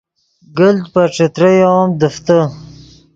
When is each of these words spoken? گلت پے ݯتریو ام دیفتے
گلت 0.57 0.83
پے 0.93 1.03
ݯتریو 1.15 1.73
ام 1.81 1.89
دیفتے 1.99 2.39